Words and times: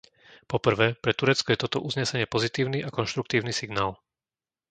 Po 0.51 0.57
prvé, 0.65 0.87
pre 1.03 1.13
Turecko 1.19 1.47
je 1.53 1.61
toto 1.63 1.77
uznesenie 1.89 2.25
pozitívny 2.35 2.79
a 2.81 2.89
konštruktívny 2.97 3.53
signál. 3.61 3.91